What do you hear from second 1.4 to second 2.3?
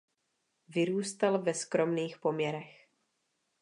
ve skromných